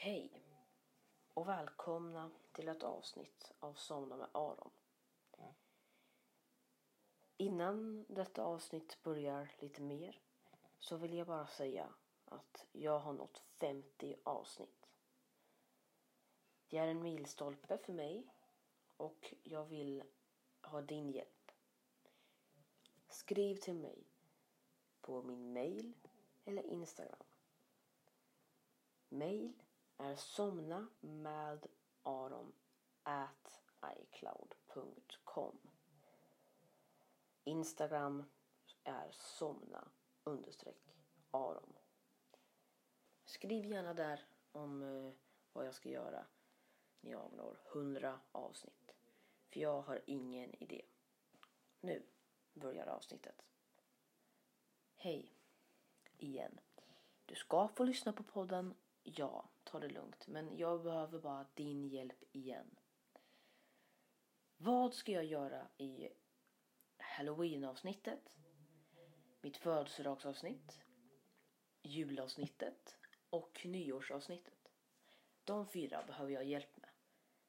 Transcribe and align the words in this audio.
Hej 0.00 0.42
och 1.34 1.48
välkomna 1.48 2.30
till 2.52 2.68
ett 2.68 2.82
avsnitt 2.82 3.52
av 3.58 3.74
Somna 3.74 4.16
med 4.16 4.28
Aron. 4.32 4.70
Innan 7.36 8.06
detta 8.08 8.44
avsnitt 8.44 9.02
börjar 9.02 9.54
lite 9.58 9.82
mer 9.82 10.20
så 10.78 10.96
vill 10.96 11.14
jag 11.14 11.26
bara 11.26 11.46
säga 11.46 11.94
att 12.24 12.66
jag 12.72 12.98
har 12.98 13.12
nått 13.12 13.42
50 13.60 14.16
avsnitt. 14.22 14.88
Det 16.68 16.78
är 16.78 16.86
en 16.86 17.02
milstolpe 17.02 17.78
för 17.78 17.92
mig 17.92 18.34
och 18.96 19.34
jag 19.42 19.64
vill 19.64 20.04
ha 20.62 20.82
din 20.82 21.10
hjälp. 21.10 21.52
Skriv 23.08 23.56
till 23.56 23.74
mig 23.74 24.04
på 25.00 25.22
min 25.22 25.52
mail 25.52 25.92
eller 26.44 26.62
Instagram. 26.62 27.26
Mail 29.08 29.62
är 29.98 30.16
somna 30.16 30.88
med 31.00 31.66
aron 32.02 32.52
at 33.02 33.60
icloud.com. 33.96 35.58
Instagram 37.44 38.24
är 38.84 39.10
somna 39.12 39.88
understreck 40.24 40.94
aron. 41.30 41.72
Skriv 43.24 43.66
gärna 43.66 43.94
där 43.94 44.26
om 44.52 44.82
eh, 44.82 45.12
vad 45.52 45.66
jag 45.66 45.74
ska 45.74 45.88
göra 45.88 46.26
när 47.00 47.10
jag 47.10 47.32
når 47.32 47.58
100 47.72 48.20
avsnitt. 48.32 48.94
För 49.48 49.60
jag 49.60 49.82
har 49.82 50.02
ingen 50.06 50.62
idé. 50.62 50.82
Nu 51.80 52.02
börjar 52.54 52.86
avsnittet. 52.86 53.42
Hej 54.94 55.32
igen. 56.18 56.60
Du 57.26 57.34
ska 57.34 57.68
få 57.68 57.84
lyssna 57.84 58.12
på 58.12 58.22
podden. 58.22 58.74
Ja, 59.02 59.50
ta 59.64 59.80
det 59.80 59.88
lugnt. 59.88 60.26
Men 60.26 60.56
jag 60.56 60.82
behöver 60.82 61.18
bara 61.18 61.46
din 61.54 61.88
hjälp 61.88 62.24
igen. 62.32 62.78
Vad 64.56 64.94
ska 64.94 65.12
jag 65.12 65.24
göra 65.24 65.68
i 65.78 66.08
Halloween-avsnittet? 66.98 68.36
Mitt 69.40 69.56
födelsedagsavsnitt? 69.56 70.80
Julavsnittet? 71.82 72.96
Och 73.30 73.60
nyårsavsnittet? 73.64 74.72
De 75.44 75.66
fyra 75.66 76.04
behöver 76.06 76.32
jag 76.32 76.44
hjälp 76.44 76.76
med. 76.76 76.90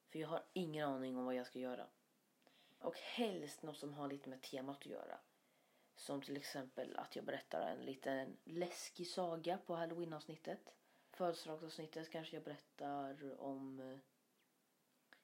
För 0.10 0.20
jag 0.20 0.28
har 0.28 0.46
ingen 0.54 0.90
aning 0.90 1.18
om 1.18 1.26
vad 1.26 1.36
jag 1.36 1.48
ska 1.48 1.60
göra. 1.60 1.88
Och 2.80 2.98
helst 2.98 3.64
något 3.64 3.78
som 3.78 3.94
har 3.94 4.08
lite 4.08 4.30
med 4.30 4.42
temat 4.42 4.78
att 4.78 4.86
göra. 4.86 5.20
Som 5.96 6.22
till 6.22 6.38
exempel 6.38 6.98
att 6.98 7.16
jag 7.16 7.26
berättar 7.26 7.62
en 7.62 7.86
liten 7.86 8.38
läskig 8.44 9.08
saga 9.08 9.58
på 9.58 9.76
halloween-avsnittet. 9.76 10.74
Födelsedagsavsnittet 11.20 12.10
kanske 12.10 12.36
jag 12.36 12.44
berättar 12.44 13.42
om... 13.42 13.80
Eh, 13.80 13.98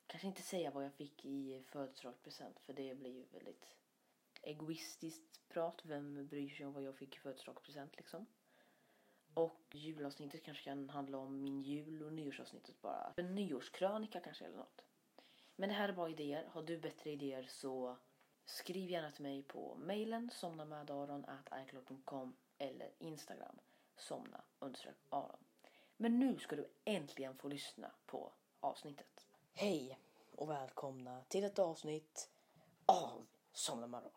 kanske 0.07 0.27
inte 0.27 0.41
säga 0.41 0.71
vad 0.71 0.85
jag 0.85 0.93
fick 0.93 1.25
i 1.25 1.63
födelsedagspresent 1.67 2.59
för 2.59 2.73
det 2.73 2.95
blir 2.95 3.11
ju 3.11 3.25
väldigt 3.25 3.75
egoistiskt 4.41 5.49
prat. 5.49 5.81
Vem 5.85 6.27
bryr 6.27 6.49
sig 6.49 6.65
om 6.65 6.73
vad 6.73 6.83
jag 6.83 6.95
fick 6.95 7.15
i 7.15 7.19
födelsedagspresent 7.19 7.97
liksom? 7.97 8.25
Och 9.33 9.65
julavsnittet 9.71 10.43
kanske 10.43 10.63
kan 10.63 10.89
handla 10.89 11.17
om 11.17 11.43
min 11.43 11.61
jul 11.61 12.03
och 12.03 12.13
nyårsavsnittet 12.13 12.81
bara. 12.81 13.13
En 13.17 13.35
nyårskrönika 13.35 14.19
kanske 14.19 14.45
eller 14.45 14.57
något. 14.57 14.85
Men 15.55 15.69
det 15.69 15.75
här 15.75 15.89
är 15.89 15.93
bara 15.93 16.09
idéer. 16.09 16.45
Har 16.45 16.63
du 16.63 16.77
bättre 16.77 17.11
idéer 17.11 17.47
så 17.49 17.97
skriv 18.45 18.89
gärna 18.89 19.11
till 19.11 19.23
mig 19.23 19.43
på 19.43 19.75
mailen 19.75 20.29
somnamedaron.icloud.com 20.29 22.35
eller 22.57 22.91
Instagram 22.99 23.59
somna 23.95 24.43
aron. 25.09 25.44
Men 25.97 26.19
nu 26.19 26.39
ska 26.39 26.55
du 26.55 26.69
äntligen 26.85 27.37
få 27.37 27.47
lyssna 27.47 27.91
på 28.05 28.31
avsnittet. 28.59 29.27
Hej 29.53 29.99
och 30.31 30.49
välkomna 30.49 31.23
till 31.27 31.43
ett 31.43 31.59
avsnitt 31.59 32.29
av 32.85 33.27
Somna 33.51 33.87
med 33.87 33.97
Aron. 33.97 34.11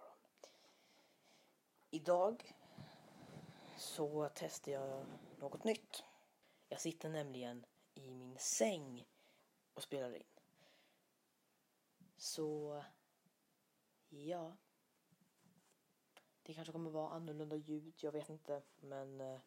Idag 1.91 2.54
så 3.76 4.28
testar 4.34 4.72
jag 4.72 5.06
något 5.38 5.64
nytt. 5.64 6.04
Jag 6.69 6.80
sitter 6.80 7.08
nämligen 7.08 7.66
i 7.94 8.10
min 8.10 8.38
säng 8.38 9.06
och 9.74 9.82
spelar 9.82 10.16
in. 10.16 10.24
Så, 12.16 12.82
ja. 14.08 14.56
Det 16.42 16.54
kanske 16.54 16.72
kommer 16.72 16.91
vara 16.91 17.10
annorlunda 17.10 17.56
ljud, 17.56 17.94
jag 18.00 18.12
vet 18.12 18.28
inte. 18.28 18.62
Men, 18.80 19.20
eh, 19.20 19.41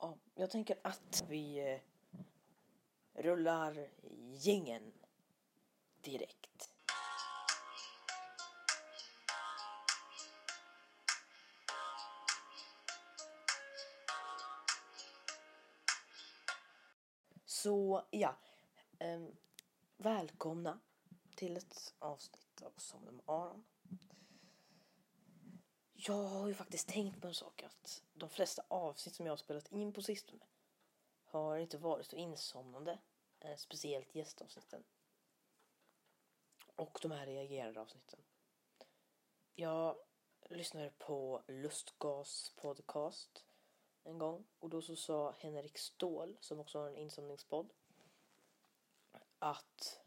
ja, 0.00 0.16
jag 0.34 0.50
tänker 0.50 0.78
att 0.82 1.24
vi 1.28 1.72
eh, 1.72 1.80
rullar 3.22 3.88
gängen 4.34 4.92
direkt. 6.00 6.72
Så 17.44 18.02
ja, 18.10 18.36
ehm, 18.98 19.36
välkomna 19.96 20.80
till 21.34 21.56
ett 21.56 21.94
avsnitt 21.98 22.62
av 22.62 22.72
Som 22.76 23.04
med 23.04 23.20
Aron. 23.26 23.64
Jag 26.08 26.24
har 26.24 26.48
ju 26.48 26.54
faktiskt 26.54 26.88
tänkt 26.88 27.20
på 27.20 27.28
en 27.28 27.34
sak 27.34 27.62
att 27.62 28.02
de 28.14 28.28
flesta 28.28 28.62
avsnitt 28.68 29.14
som 29.14 29.26
jag 29.26 29.32
har 29.32 29.36
spelat 29.36 29.72
in 29.72 29.92
på 29.92 30.02
sistone 30.02 30.44
har 31.24 31.56
inte 31.56 31.78
varit 31.78 32.06
så 32.06 32.16
insomnande. 32.16 32.98
Eh, 33.40 33.56
speciellt 33.56 34.14
gästavsnitten. 34.14 34.84
Och 36.76 36.98
de 37.02 37.10
här 37.10 37.26
reagerade 37.26 37.80
avsnitten. 37.80 38.20
Jag 39.54 39.96
lyssnade 40.50 40.90
på 40.98 41.42
Lustgas 41.46 42.52
podcast 42.56 43.44
en 44.04 44.18
gång 44.18 44.44
och 44.58 44.70
då 44.70 44.82
så 44.82 44.96
sa 44.96 45.34
Henrik 45.38 45.78
Ståhl, 45.78 46.36
som 46.40 46.60
också 46.60 46.78
har 46.78 46.88
en 46.88 46.96
insomningspodd, 46.96 47.72
att 49.38 50.00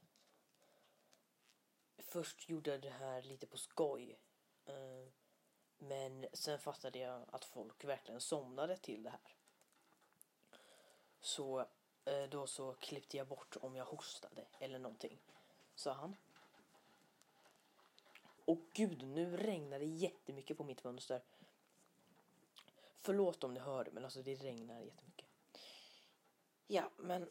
först 1.98 2.50
gjorde 2.50 2.72
jag 2.72 2.82
det 2.82 2.90
här 2.90 3.22
lite 3.22 3.48
på 3.48 3.58
skoj. 3.58 4.20
Eh, 4.66 5.08
men 5.80 6.26
sen 6.34 6.60
fattade 6.60 7.00
jag 7.00 7.26
att 7.32 7.46
folk 7.46 7.84
verkligen 7.84 8.22
somnade 8.22 8.78
till 8.78 9.04
det 9.04 9.10
här. 9.10 9.36
Så 11.22 11.66
eh, 12.06 12.24
då 12.30 12.48
så 12.48 12.74
klippte 12.74 13.18
jag 13.18 13.28
bort 13.28 13.58
om 13.62 13.76
jag 13.76 13.86
hostade 13.86 14.46
eller 14.60 14.80
någonting, 14.80 15.18
sa 15.76 15.94
han. 15.94 16.16
Och 18.46 18.60
gud, 18.74 19.08
nu 19.08 19.38
regnar 19.38 19.80
det 19.80 19.86
jättemycket 19.86 20.58
på 20.58 20.64
mitt 20.64 20.82
fönster. 20.82 21.22
Förlåt 23.00 23.44
om 23.44 23.54
ni 23.54 23.60
hör 23.60 23.84
det, 23.84 23.92
men 23.92 24.04
alltså 24.04 24.22
det 24.22 24.36
regnar 24.36 24.82
jättemycket. 24.82 25.28
Ja, 26.68 26.90
men... 26.98 27.30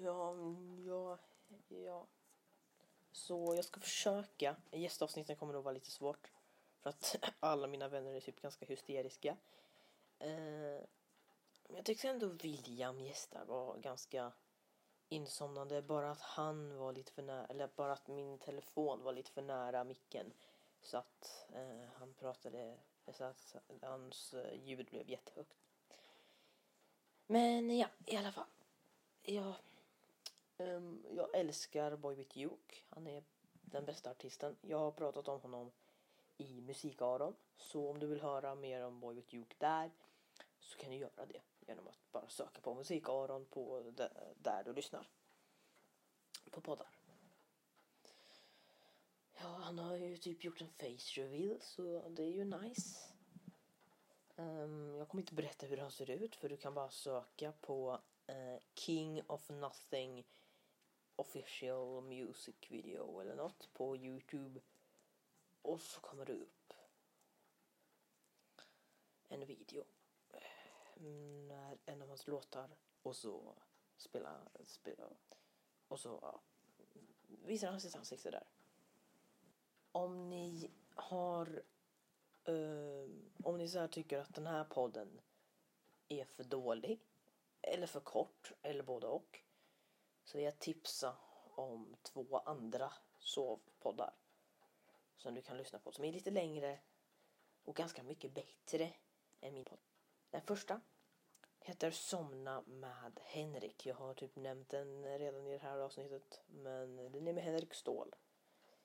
Ja, 0.00 0.34
ja. 0.86 0.93
Så 3.14 3.54
jag 3.56 3.64
ska 3.64 3.80
försöka. 3.80 4.56
Gästavsnitten 4.70 5.36
kommer 5.36 5.52
nog 5.52 5.64
vara 5.64 5.74
lite 5.74 5.90
svårt. 5.90 6.30
För 6.80 6.90
att 6.90 7.16
alla 7.40 7.66
mina 7.66 7.88
vänner 7.88 8.14
är 8.14 8.20
typ 8.20 8.40
ganska 8.40 8.66
hysteriska. 8.66 9.36
Eh, 10.18 10.80
men 11.68 11.76
jag 11.76 11.84
tyckte 11.84 12.08
ändå 12.08 12.26
William 12.26 13.00
gästar 13.00 13.44
var 13.44 13.78
ganska 13.78 14.32
insomnande. 15.08 15.82
Bara 15.82 16.10
att 16.10 16.20
han 16.20 16.76
var 16.76 16.92
lite 16.92 17.12
för 17.12 17.22
nära, 17.22 17.46
eller 17.46 17.68
bara 17.76 17.92
att 17.92 18.08
min 18.08 18.38
telefon 18.38 19.02
var 19.02 19.12
lite 19.12 19.30
för 19.30 19.42
nära 19.42 19.84
micken. 19.84 20.32
Så 20.82 20.96
att 20.96 21.46
eh, 21.52 21.88
han 21.94 22.14
pratade, 22.14 22.76
så 23.12 23.24
att 23.24 23.56
hans 23.82 24.34
eh, 24.34 24.54
ljud 24.64 24.86
blev 24.86 25.10
jättehögt. 25.10 25.56
Men 27.26 27.78
ja, 27.78 27.88
i 28.06 28.16
alla 28.16 28.32
fall. 28.32 28.48
Ja, 29.22 29.54
Um, 30.58 31.06
jag 31.10 31.36
älskar 31.36 31.96
Boy 31.96 32.14
With 32.14 32.38
Duke. 32.38 32.74
Han 32.88 33.06
är 33.06 33.24
den 33.50 33.84
bästa 33.84 34.10
artisten. 34.10 34.56
Jag 34.60 34.78
har 34.78 34.90
pratat 34.90 35.28
om 35.28 35.40
honom 35.40 35.72
i 36.36 36.60
Musikaron. 36.60 37.36
Så 37.56 37.90
om 37.90 37.98
du 37.98 38.06
vill 38.06 38.20
höra 38.20 38.54
mer 38.54 38.84
om 38.84 39.00
Boy 39.00 39.14
With 39.14 39.36
Duke 39.36 39.54
där 39.58 39.90
så 40.58 40.78
kan 40.78 40.90
du 40.90 40.96
göra 40.96 41.26
det 41.26 41.42
genom 41.66 41.88
att 41.88 42.12
bara 42.12 42.28
söka 42.28 42.60
på 42.60 42.74
Musikaron 42.74 43.46
på 43.46 43.92
där, 44.36 44.62
du 44.64 44.72
lyssnar 44.72 45.08
på 46.50 46.60
poddar. 46.60 46.88
Ja, 49.32 49.48
han 49.48 49.78
har 49.78 49.96
ju 49.96 50.16
typ 50.16 50.44
gjort 50.44 50.60
en 50.60 50.68
face 50.68 51.20
reveal 51.20 51.60
så 51.60 52.08
det 52.08 52.22
är 52.22 52.32
ju 52.32 52.44
nice. 52.44 52.98
Um, 54.36 54.96
jag 54.96 55.08
kommer 55.08 55.22
inte 55.22 55.34
berätta 55.34 55.66
hur 55.66 55.76
han 55.76 55.90
ser 55.90 56.10
ut 56.10 56.36
för 56.36 56.48
du 56.48 56.56
kan 56.56 56.74
bara 56.74 56.90
söka 56.90 57.52
på 57.52 58.00
uh, 58.30 58.58
King 58.74 59.22
of 59.26 59.50
Nothing 59.50 60.24
official 61.16 62.02
music 62.02 62.54
video 62.68 63.20
eller 63.20 63.34
något 63.34 63.68
på 63.72 63.96
Youtube. 63.96 64.60
Och 65.62 65.80
så 65.80 66.00
kommer 66.00 66.24
det 66.24 66.32
upp 66.32 66.72
en 69.28 69.46
video 69.46 69.84
mm, 70.96 71.48
när 71.48 71.78
en 71.86 72.02
av 72.02 72.08
hans 72.08 72.26
låtar 72.26 72.70
och 73.02 73.16
så 73.16 73.54
spelar 73.96 74.48
spela 74.64 75.10
och 75.88 76.00
så 76.00 76.18
ja, 76.22 76.40
visar 77.26 77.70
han 77.70 77.80
sitt 77.80 77.96
ansikte 77.96 78.30
där. 78.30 78.44
Om 79.92 80.28
ni 80.30 80.70
har 80.94 81.62
eh, 82.44 83.10
om 83.44 83.58
ni 83.58 83.68
så 83.68 83.78
här 83.78 83.88
tycker 83.88 84.18
att 84.18 84.34
den 84.34 84.46
här 84.46 84.64
podden 84.64 85.20
är 86.08 86.24
för 86.24 86.44
dålig 86.44 87.00
eller 87.62 87.86
för 87.86 88.00
kort 88.00 88.52
eller 88.62 88.82
både 88.82 89.06
och 89.06 89.43
så 90.24 90.38
vill 90.38 90.44
jag 90.44 90.58
tipsa 90.58 91.16
om 91.54 91.96
två 92.02 92.38
andra 92.44 92.92
sovpoddar 93.18 94.14
som 95.16 95.34
du 95.34 95.42
kan 95.42 95.56
lyssna 95.56 95.78
på 95.78 95.92
som 95.92 96.04
är 96.04 96.12
lite 96.12 96.30
längre 96.30 96.78
och 97.64 97.76
ganska 97.76 98.02
mycket 98.02 98.34
bättre 98.34 98.92
än 99.40 99.54
min 99.54 99.64
podd. 99.64 99.78
Den 100.30 100.40
första 100.40 100.80
heter 101.60 101.90
Somna 101.90 102.62
med 102.66 103.20
Henrik. 103.24 103.86
Jag 103.86 103.94
har 103.94 104.14
typ 104.14 104.36
nämnt 104.36 104.68
den 104.68 105.18
redan 105.18 105.46
i 105.46 105.52
det 105.52 105.62
här 105.62 105.78
avsnittet 105.78 106.40
men 106.46 106.96
den 106.96 107.28
är 107.28 107.32
med 107.32 107.44
Henrik 107.44 107.74
Ståhl. 107.74 108.14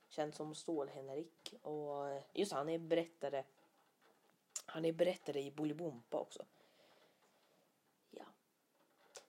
Känd 0.09 0.35
som 0.35 0.55
Stål-Henrik 0.55 1.53
och 1.61 2.21
just 2.33 2.51
han 2.51 2.69
är 2.69 2.77
berättare 2.77 3.43
han 4.65 4.85
är 4.85 4.91
berättare 4.91 5.41
i 5.41 5.51
Bolibompa 5.51 6.17
också. 6.17 6.45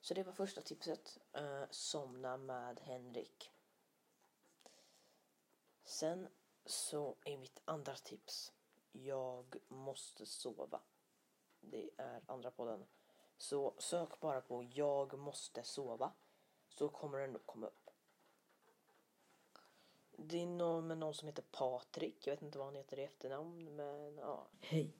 Så 0.01 0.13
det 0.13 0.23
var 0.23 0.33
första 0.33 0.61
tipset. 0.61 1.17
Uh, 1.37 1.63
somna 1.69 2.37
med 2.37 2.79
Henrik. 2.79 3.51
Sen 5.83 6.27
så 6.65 7.15
är 7.25 7.37
mitt 7.37 7.61
andra 7.65 7.95
tips. 7.95 8.53
Jag 8.91 9.55
måste 9.67 10.25
sova. 10.25 10.81
Det 11.61 11.89
är 11.97 12.21
andra 12.25 12.51
podden. 12.51 12.85
Så 13.37 13.73
sök 13.77 14.19
bara 14.19 14.41
på 14.41 14.63
jag 14.63 15.19
måste 15.19 15.63
sova. 15.63 16.11
Så 16.69 16.89
kommer 16.89 17.19
den 17.19 17.31
nog 17.31 17.45
komma 17.45 17.67
upp. 17.67 17.89
Det 20.17 20.41
är 20.41 20.45
någon 20.45 20.87
med 20.87 20.97
någon 20.97 21.13
som 21.13 21.27
heter 21.27 21.43
Patrik. 21.51 22.27
Jag 22.27 22.33
vet 22.33 22.41
inte 22.41 22.57
vad 22.57 22.67
han 22.67 22.75
heter 22.75 22.99
i 22.99 23.03
efternamn 23.03 23.75
men 23.75 24.17
ja. 24.17 24.47
Hej. 24.59 24.95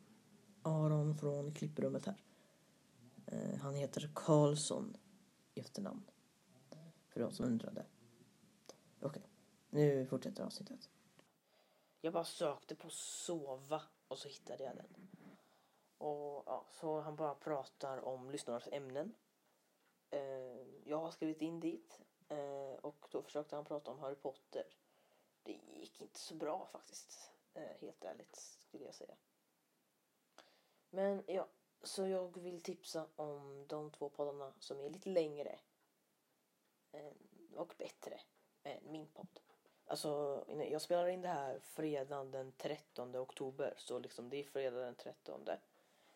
Aron 0.61 1.17
från 1.17 1.53
klipprummet 1.53 2.05
här. 2.05 2.15
Eh, 3.31 3.59
han 3.59 3.75
heter 3.75 4.09
Karlsson 4.15 4.97
i 5.53 5.59
efternamn. 5.59 6.03
För 7.09 7.19
de 7.19 7.31
som 7.31 7.45
undrade. 7.45 7.85
Okej, 9.01 9.09
okay. 9.09 9.23
nu 9.69 10.05
fortsätter 10.05 10.43
avsnittet. 10.43 10.89
Jag 12.01 12.13
bara 12.13 12.25
sökte 12.25 12.75
på 12.75 12.89
sova 12.89 13.81
och 14.07 14.17
så 14.17 14.27
hittade 14.27 14.63
jag 14.63 14.75
den. 14.75 15.07
Och 15.97 16.43
ja, 16.45 16.65
så 16.69 17.01
han 17.01 17.15
bara 17.15 17.35
pratar 17.35 18.05
om 18.05 18.31
lyssnarnas 18.31 18.67
ämnen. 18.71 19.13
Eh, 20.09 20.19
jag 20.83 20.97
har 20.97 21.11
skrivit 21.11 21.41
in 21.41 21.59
dit 21.59 22.01
eh, 22.29 22.73
och 22.81 23.07
då 23.11 23.21
försökte 23.21 23.55
han 23.55 23.65
prata 23.65 23.91
om 23.91 23.99
Harry 23.99 24.15
Potter. 24.15 24.65
Det 25.43 25.59
gick 25.79 26.01
inte 26.01 26.19
så 26.19 26.35
bra 26.35 26.67
faktiskt. 26.71 27.31
Eh, 27.53 27.77
helt 27.79 28.03
ärligt 28.03 28.35
skulle 28.35 28.85
jag 28.85 28.95
säga. 28.95 29.15
Men 30.89 31.23
ja, 31.27 31.47
så 31.83 32.07
jag 32.07 32.37
vill 32.37 32.61
tipsa 32.61 33.07
om 33.15 33.65
de 33.67 33.91
två 33.91 34.09
poddarna 34.09 34.53
som 34.59 34.79
är 34.79 34.89
lite 34.89 35.09
längre 35.09 35.59
eh, 36.91 37.11
och 37.55 37.73
bättre 37.77 38.19
än 38.63 38.91
min 38.91 39.07
podd. 39.07 39.39
Alltså, 39.85 40.43
jag 40.47 40.81
spelar 40.81 41.07
in 41.07 41.21
det 41.21 41.27
här 41.27 41.59
fredagen 41.59 42.31
den 42.31 42.51
13 42.51 43.15
oktober, 43.15 43.73
så 43.77 43.99
liksom 43.99 44.29
det 44.29 44.37
är 44.37 44.43
fredag 44.43 44.79
den 44.79 44.95
13. 44.95 45.45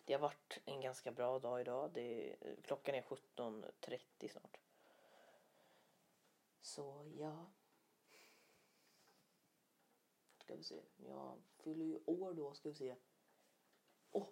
Det 0.06 0.14
har 0.14 0.20
varit 0.20 0.60
en 0.66 0.82
ganska 0.82 1.12
bra 1.12 1.40
dag 1.40 1.62
idag. 1.62 1.92
Det 1.94 2.32
är, 2.32 2.38
eh, 2.42 2.56
klockan 2.62 2.96
är 2.96 3.02
17.30 3.02 4.30
snart. 4.30 4.58
Så 6.62 7.12
ja. 7.18 7.46
Ska 10.38 10.56
vi 10.56 10.64
se. 10.64 10.82
Jag 10.98 11.42
fyller 11.58 11.86
ju 11.86 12.00
år 12.06 12.34
då, 12.34 12.54
ska 12.54 12.70
vi 12.70 12.76
se. 12.76 12.96
Åh, 14.12 14.24
oh, 14.24 14.28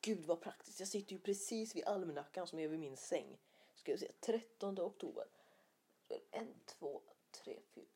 gud 0.00 0.26
vad 0.26 0.40
praktiskt. 0.40 0.80
Jag 0.80 0.88
sitter 0.88 1.12
ju 1.12 1.18
precis 1.18 1.76
vid 1.76 1.84
almanackan 1.84 2.46
som 2.46 2.58
är 2.58 2.68
vid 2.68 2.80
min 2.80 2.96
säng. 2.96 3.38
Ska 3.74 3.92
vi 3.92 3.98
se. 3.98 4.12
13 4.20 4.80
oktober. 4.80 5.24
En, 6.30 6.54
två, 6.64 7.02
tre, 7.30 7.60
fyra. 7.74 7.86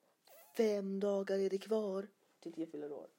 Fem 0.56 1.00
dagar 1.00 1.38
är 1.38 1.50
det 1.50 1.58
kvar 1.58 2.08
till 2.40 2.54
jag 2.56 2.70
fyller 2.70 2.92
år. 2.92 3.10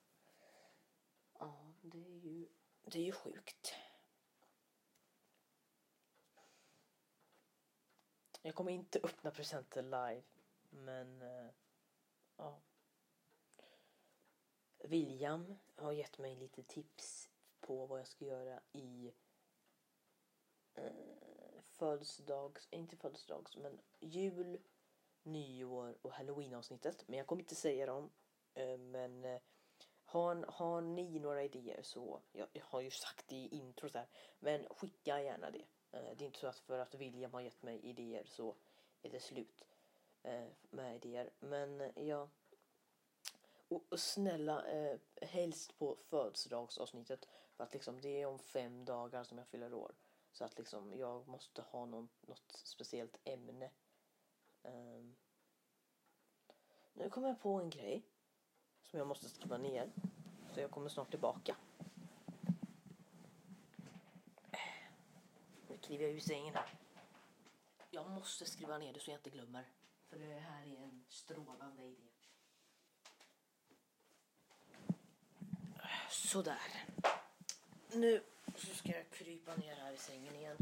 Ja, 1.39 1.73
det 1.81 1.97
är 1.97 2.19
ju, 2.19 2.47
det 2.83 2.99
är 2.99 3.03
ju 3.03 3.11
sjukt. 3.11 3.73
Jag 8.41 8.55
kommer 8.55 8.71
inte 8.71 8.99
öppna 9.03 9.31
presenter 9.31 9.83
live. 9.83 10.23
Men 10.69 11.21
eh, 11.21 11.49
ja. 12.37 12.61
William 14.77 15.59
har 15.75 15.91
gett 15.91 16.17
mig 16.17 16.35
lite 16.35 16.63
tips 16.63 17.28
på 17.69 17.85
vad 17.85 17.99
jag 17.99 18.07
ska 18.07 18.25
göra 18.25 18.59
i 18.71 19.11
eh, 20.73 21.61
födelsedags, 21.63 22.67
inte 22.71 22.97
födelsedags, 22.97 23.57
men 23.57 23.79
jul, 23.99 24.59
nyår 25.23 25.97
och 26.01 26.11
halloween 26.11 26.53
avsnittet. 26.53 27.03
Men 27.07 27.17
jag 27.17 27.27
kommer 27.27 27.41
inte 27.41 27.55
säga 27.55 27.85
dem. 27.85 28.09
Eh, 28.53 28.77
men 28.77 29.25
eh, 29.25 29.41
har, 30.03 30.45
har 30.47 30.81
ni 30.81 31.19
några 31.19 31.43
idéer 31.43 31.81
så, 31.81 32.21
jag, 32.31 32.47
jag 32.53 32.65
har 32.65 32.81
ju 32.81 32.91
sagt 32.91 33.27
det 33.27 33.35
i 33.35 33.47
introt 33.47 33.93
här, 33.93 34.07
men 34.39 34.65
skicka 34.69 35.21
gärna 35.21 35.51
det. 35.51 35.65
Eh, 35.91 36.15
det 36.17 36.23
är 36.23 36.27
inte 36.27 36.39
så 36.39 36.47
att 36.47 36.59
för 36.59 36.79
att 36.79 36.95
William 36.95 37.33
har 37.33 37.41
gett 37.41 37.61
mig 37.61 37.79
idéer 37.79 38.25
så 38.25 38.55
är 39.01 39.09
det 39.09 39.19
slut 39.19 39.65
eh, 40.23 40.47
med 40.69 40.95
idéer. 40.95 41.29
Men 41.39 41.81
eh, 41.81 42.07
ja. 42.07 42.29
Och 43.67 43.99
snälla, 43.99 44.65
eh, 44.65 44.99
helst 45.21 45.77
på 45.77 45.95
födelsedagsavsnittet. 45.95 47.27
För 47.59 47.63
att 47.63 47.73
liksom 47.73 48.01
det 48.01 48.21
är 48.21 48.25
om 48.25 48.39
fem 48.39 48.85
dagar 48.85 49.23
som 49.23 49.37
jag 49.37 49.47
fyller 49.47 49.73
år. 49.73 49.95
Så 50.31 50.45
att 50.45 50.57
liksom 50.57 50.93
jag 50.93 51.27
måste 51.27 51.61
ha 51.61 51.85
någon, 51.85 52.09
något 52.21 52.51
speciellt 52.51 53.19
ämne. 53.23 53.69
Um, 54.63 55.15
nu 56.93 57.09
kommer 57.09 57.27
jag 57.27 57.39
på 57.39 57.53
en 57.53 57.69
grej 57.69 58.03
som 58.83 58.99
jag 58.99 59.07
måste 59.07 59.29
skriva 59.29 59.57
ner. 59.57 59.91
Så 60.53 60.59
jag 60.59 60.71
kommer 60.71 60.89
snart 60.89 61.09
tillbaka. 61.09 61.55
Nu 65.67 65.77
kliver 65.77 66.05
jag 66.05 66.13
ur 66.13 66.19
sängen 66.19 66.55
här. 66.55 66.79
Jag 67.89 68.09
måste 68.09 68.45
skriva 68.45 68.77
ner 68.77 68.93
det 68.93 68.99
så 68.99 69.11
jag 69.11 69.17
inte 69.17 69.29
glömmer. 69.29 69.71
För 70.09 70.19
det 70.19 70.39
här 70.39 70.65
är 70.67 70.83
en 70.83 71.05
strålande 71.09 71.83
idé. 71.83 72.09
Sådär. 76.09 76.85
Nu 77.93 78.23
så 78.55 78.75
ska 78.75 78.89
jag 78.89 79.09
krypa 79.09 79.55
ner 79.55 79.75
här 79.75 79.91
i 79.91 79.97
sängen 79.97 80.35
igen. 80.35 80.57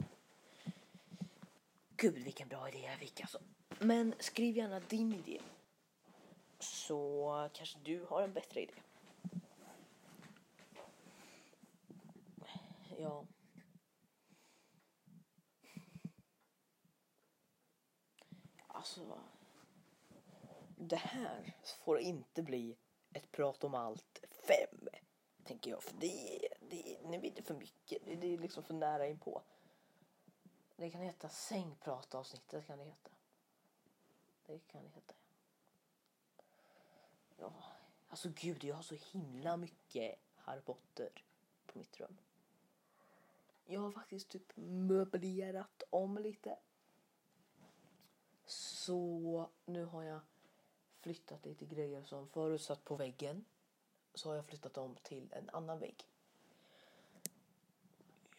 Gud 1.97 2.13
vilken 2.13 2.47
bra 2.47 2.69
idé 2.69 2.79
jag 2.79 2.99
fick 2.99 3.21
alltså. 3.21 3.39
Men 3.79 4.15
skriv 4.19 4.57
gärna 4.57 4.79
din 4.79 5.13
idé. 5.13 5.41
Så 6.59 7.49
kanske 7.53 7.79
du 7.79 8.05
har 8.09 8.21
en 8.21 8.33
bättre 8.33 8.61
idé. 8.61 8.73
Ja. 12.97 13.25
alltså. 18.77 19.19
Det 20.75 20.95
här 20.95 21.55
får 21.85 21.99
inte 21.99 22.43
bli 22.43 22.77
ett 23.13 23.31
prat 23.31 23.63
om 23.63 23.75
allt 23.75 24.25
fem. 24.47 24.89
Tänker 25.47 25.71
jag. 25.71 25.83
För 25.83 25.95
det, 25.97 26.39
det, 26.59 26.99
nu 27.03 27.19
blir 27.19 27.41
för 27.41 27.53
mycket. 27.53 28.05
Det 28.05 28.33
är 28.33 28.37
liksom 28.37 28.63
för 28.63 28.73
nära 28.73 29.07
inpå. 29.07 29.41
Det 30.75 30.89
kan 30.89 31.01
heta 31.01 31.29
sängpratavsnittet 31.29 32.67
kan 32.67 32.79
det 32.79 32.85
heta. 32.85 33.09
Det 34.45 34.59
kan 34.59 34.83
det 34.83 34.89
heta. 34.89 35.13
Ja, 37.37 37.53
alltså 38.07 38.29
gud 38.35 38.63
jag 38.63 38.75
har 38.75 38.83
så 38.83 38.95
himla 38.95 39.57
mycket 39.57 40.15
Harry 40.35 40.61
Potter 40.61 41.23
på 41.65 41.79
mitt 41.79 41.99
rum. 41.99 42.17
Jag 43.65 43.81
har 43.81 43.91
faktiskt 43.91 44.29
typ 44.29 44.51
möblerat 44.55 45.83
om 45.89 46.17
lite. 46.17 46.59
Så 48.45 49.49
nu 49.65 49.85
har 49.85 50.03
jag 50.03 50.19
flyttat 51.01 51.45
lite 51.45 51.65
grejer 51.65 52.03
som 52.03 52.27
förut 52.27 52.61
satt 52.61 52.83
på 52.83 52.95
väggen. 52.95 53.45
Så 54.13 54.29
har 54.29 54.35
jag 54.35 54.45
flyttat 54.45 54.73
dem 54.73 54.97
till 55.03 55.33
en 55.33 55.49
annan 55.49 55.79
vägg. 55.79 56.09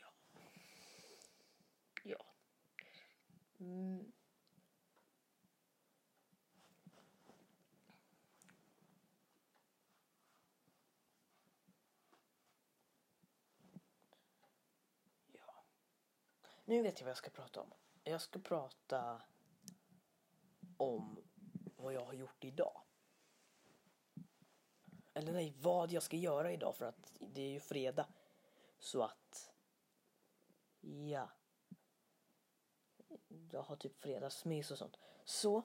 Ja. 0.01 0.09
Ja. 2.05 2.25
Mm. 3.59 4.13
Ja. 15.33 15.65
Nu 16.65 16.83
vet 16.83 17.01
jag 17.01 17.05
vad 17.05 17.11
jag 17.11 17.17
ska 17.19 17.31
prata 17.31 17.61
om. 17.61 17.73
jag 18.05 18.21
ska 18.21 18.39
prata 18.39 19.23
om 20.77 21.19
vad 21.77 21.93
jag 21.93 22.05
har 22.05 22.13
gjort 22.13 22.45
idag. 22.45 22.81
Eller 25.19 25.33
nej, 25.33 25.55
vad 25.61 25.93
jag 25.93 26.03
ska 26.03 26.17
göra 26.17 26.53
idag 26.53 26.77
för 26.77 26.85
att 26.85 27.13
det 27.21 27.43
är 27.43 27.49
ju 27.49 27.61
fredag. 27.61 28.07
Så 28.79 29.03
att, 29.03 29.53
ja. 30.81 31.31
Jag 33.51 33.63
har 33.63 33.77
typ 33.77 34.01
fredagsmys 34.01 34.71
och 34.71 34.79
sånt. 34.79 34.99
Så, 35.25 35.63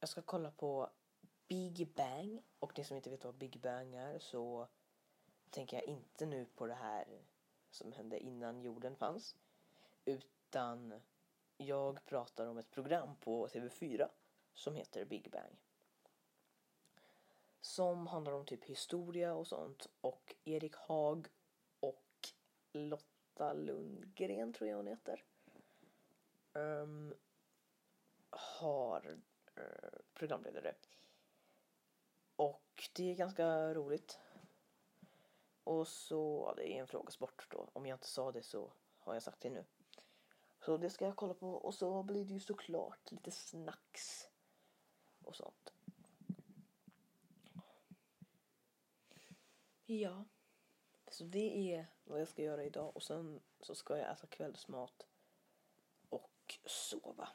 jag 0.00 0.08
ska 0.08 0.22
kolla 0.22 0.50
på 0.50 0.90
Big 1.48 1.94
Bang. 1.94 2.42
Och 2.58 2.78
ni 2.78 2.84
som 2.84 2.96
inte 2.96 3.10
vet 3.10 3.24
vad 3.24 3.34
Big 3.34 3.60
Bang 3.60 3.94
är 3.94 4.18
så 4.18 4.68
tänker 5.50 5.76
jag 5.76 5.84
inte 5.84 6.26
nu 6.26 6.46
på 6.46 6.66
det 6.66 6.74
här 6.74 7.22
som 7.70 7.92
hände 7.92 8.18
innan 8.18 8.60
jorden 8.60 8.96
fanns. 8.96 9.36
Utan 10.04 11.00
jag 11.56 12.04
pratar 12.04 12.46
om 12.46 12.58
ett 12.58 12.70
program 12.70 13.16
på 13.20 13.48
TV4 13.48 14.08
som 14.54 14.74
heter 14.74 15.04
Big 15.04 15.30
Bang. 15.30 15.63
Som 17.64 18.06
handlar 18.06 18.32
om 18.32 18.44
typ 18.46 18.64
historia 18.64 19.34
och 19.34 19.46
sånt. 19.46 19.86
Och 20.00 20.34
Erik 20.44 20.76
Haag 20.76 21.28
och 21.80 22.28
Lotta 22.72 23.52
Lundgren 23.52 24.52
tror 24.52 24.70
jag 24.70 24.76
hon 24.76 24.86
heter. 24.86 25.24
Um, 26.52 27.14
har 28.30 29.18
uh, 29.58 29.98
programledare. 30.14 30.74
Och 32.36 32.88
det 32.94 33.10
är 33.10 33.14
ganska 33.14 33.74
roligt. 33.74 34.18
Och 35.64 35.88
så, 35.88 36.44
ja, 36.46 36.54
det 36.54 36.72
är 36.72 36.80
en 36.80 36.86
frågesport 36.86 37.46
då. 37.50 37.70
Om 37.72 37.86
jag 37.86 37.96
inte 37.96 38.08
sa 38.08 38.32
det 38.32 38.42
så 38.42 38.72
har 38.98 39.14
jag 39.14 39.22
sagt 39.22 39.40
det 39.40 39.50
nu. 39.50 39.64
Så 40.60 40.76
det 40.76 40.90
ska 40.90 41.04
jag 41.04 41.16
kolla 41.16 41.34
på 41.34 41.50
och 41.50 41.74
så 41.74 42.02
blir 42.02 42.24
det 42.24 42.32
ju 42.32 42.40
såklart 42.40 43.12
lite 43.12 43.30
snacks 43.30 44.28
och 45.22 45.36
sånt. 45.36 45.73
Ja, 49.86 50.24
så 51.08 51.24
det 51.24 51.72
är 51.74 51.86
vad 52.04 52.20
jag 52.20 52.28
ska 52.28 52.42
göra 52.42 52.64
idag 52.64 52.96
och 52.96 53.02
sen 53.02 53.40
så 53.60 53.74
ska 53.74 53.98
jag 53.98 54.12
äta 54.12 54.26
kvällsmat 54.26 55.06
och 56.08 56.58
sova. 56.64 57.28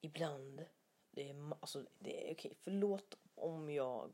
Ibland, 0.00 0.64
det 1.10 1.30
är, 1.30 1.52
alltså, 1.60 1.86
det 1.98 2.30
är 2.30 2.34
okej, 2.34 2.54
förlåt 2.60 3.18
om 3.34 3.70
jag 3.70 4.12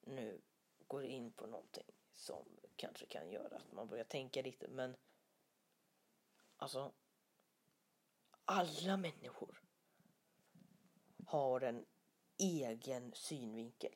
nu 0.00 0.40
går 0.86 1.04
in 1.04 1.32
på 1.32 1.46
någonting 1.46 1.92
som 2.12 2.44
kanske 2.76 3.06
kan 3.06 3.30
göra 3.30 3.56
att 3.56 3.72
man 3.72 3.88
börjar 3.88 4.04
tänka 4.04 4.42
lite 4.42 4.68
men 4.68 4.96
alltså 6.56 6.92
alla 8.44 8.96
människor 8.96 9.62
har 11.26 11.60
en 11.60 11.86
egen 12.38 13.12
synvinkel. 13.14 13.92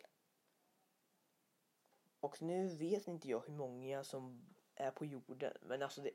Och 2.21 2.43
nu 2.43 2.69
vet 2.69 3.09
inte 3.09 3.29
jag 3.29 3.43
hur 3.47 3.55
många 3.55 4.05
som 4.05 4.55
är 4.75 4.91
på 4.91 5.05
jorden 5.05 5.57
men 5.63 5.83
alltså 5.83 6.03
det 6.03 6.11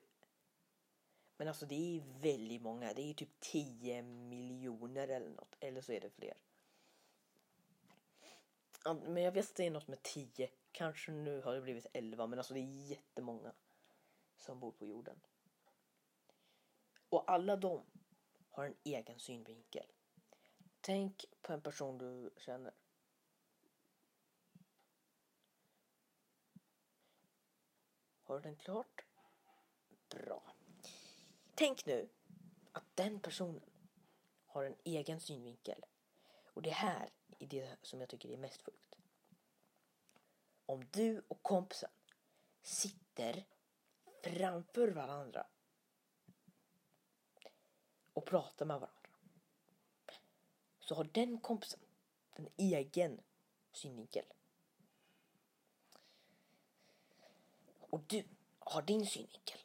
men 1.38 1.48
alltså 1.48 1.66
det 1.66 1.76
är 1.76 2.22
väldigt 2.22 2.62
många. 2.62 2.94
Det 2.94 3.02
är 3.02 3.14
typ 3.14 3.40
10 3.40 4.02
miljoner 4.02 5.08
eller 5.08 5.30
något. 5.30 5.56
Eller 5.60 5.82
så 5.82 5.92
är 5.92 6.00
det 6.00 6.10
fler. 6.10 6.34
Men 8.86 9.24
jag 9.24 9.32
vet 9.32 9.50
att 9.50 9.56
det 9.56 9.66
är 9.66 9.72
något 9.72 9.88
med 9.88 10.04
10. 10.04 10.50
Kanske 10.72 11.12
nu 11.12 11.42
har 11.42 11.54
det 11.54 11.62
blivit 11.62 11.88
11. 11.94 12.28
Men 12.28 12.40
alltså 12.40 12.54
det 12.54 12.60
är 12.60 12.90
jättemånga 12.90 13.54
som 14.38 14.60
bor 14.60 14.72
på 14.72 14.86
jorden. 14.86 15.20
Och 17.10 17.32
alla 17.32 17.56
de 17.56 17.86
har 18.50 18.66
en 18.66 18.76
egen 18.84 19.20
synvinkel. 19.20 19.93
Tänk 20.86 21.26
på 21.42 21.54
en 21.54 21.62
person 21.62 21.98
du 21.98 22.30
känner. 22.38 22.74
Har 28.24 28.36
du 28.36 28.42
den 28.42 28.56
klart? 28.56 29.06
Bra. 30.10 30.56
Tänk 31.56 31.86
nu 31.86 32.10
att 32.72 32.96
den 32.96 33.20
personen 33.20 33.70
har 34.46 34.64
en 34.64 34.76
egen 34.84 35.20
synvinkel. 35.20 35.86
Och 36.46 36.62
det 36.62 36.70
här 36.70 37.10
är 37.40 37.48
det 37.48 37.78
som 37.82 38.00
jag 38.00 38.10
tycker 38.10 38.30
är 38.30 38.38
mest 38.38 38.62
sjukt. 38.62 38.96
Om 40.66 40.86
du 40.92 41.24
och 41.28 41.44
kompisen 41.44 41.92
sitter 42.62 43.46
framför 44.24 44.88
varandra 44.88 45.48
och 48.14 48.26
pratar 48.26 48.66
med 48.66 48.80
varandra 48.80 49.03
så 50.94 50.98
har 50.98 51.04
den 51.04 51.38
kompisen 51.38 51.80
en 52.32 52.50
egen 52.58 53.22
synvinkel. 53.72 54.26
Och 57.80 58.00
du 58.00 58.24
har 58.60 58.82
din 58.82 59.06
synvinkel. 59.06 59.60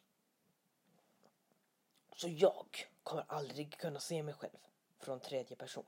Så 2.15 2.27
jag 2.29 2.87
kommer 3.03 3.25
aldrig 3.27 3.77
kunna 3.77 3.99
se 3.99 4.23
mig 4.23 4.33
själv 4.33 4.57
från 4.99 5.19
tredje 5.19 5.55
person. 5.55 5.85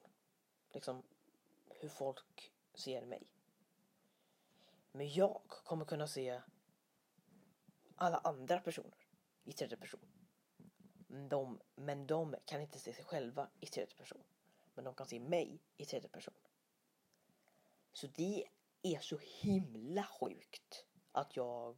Liksom 0.72 1.04
hur 1.70 1.90
folk 1.90 2.52
ser 2.74 3.06
mig. 3.06 3.24
Men 4.92 5.14
jag 5.14 5.42
kommer 5.48 5.86
kunna 5.86 6.08
se 6.08 6.42
alla 7.96 8.18
andra 8.18 8.60
personer 8.60 9.08
i 9.44 9.54
tredje 9.54 9.78
person. 9.78 10.08
De, 11.30 11.62
men 11.76 12.08
de 12.08 12.36
kan 12.46 12.62
inte 12.62 12.80
se 12.80 12.94
sig 12.94 13.04
själva 13.04 13.50
i 13.60 13.66
tredje 13.66 13.96
person. 13.96 14.24
Men 14.74 14.86
de 14.86 14.96
kan 14.96 15.08
se 15.08 15.20
mig 15.20 15.60
i 15.78 15.86
tredje 15.86 16.10
person. 16.10 16.34
Så 17.94 18.08
det 18.08 18.48
är 18.82 19.00
så 19.00 19.18
himla 19.18 20.04
sjukt 20.04 20.86
att 21.12 21.36
jag... 21.36 21.78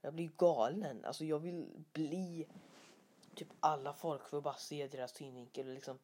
Jag 0.00 0.14
blir 0.14 0.28
galen. 0.36 1.04
Alltså 1.04 1.24
jag 1.24 1.38
vill 1.38 1.84
bli 1.92 2.48
typ 3.34 3.48
alla 3.60 3.94
folk 3.94 4.28
för 4.28 4.36
att 4.36 4.44
bara 4.44 4.54
se 4.54 4.88
deras 4.88 5.16
synvinkel 5.16 5.68
och 5.68 5.74
liksom... 5.74 5.98